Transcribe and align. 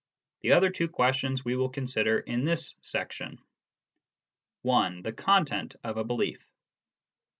The 0.41 0.53
other 0.53 0.71
two 0.71 0.87
questions 0.87 1.45
we 1.45 1.55
will 1.55 1.69
consider 1.69 2.17
in 2.17 2.43
this 2.43 2.73
section. 2.81 3.37
(1) 4.63 5.03
The 5.03 5.13
Content 5.13 5.75
of 5.83 5.97
a 5.97 6.03
Belief. 6.03 6.43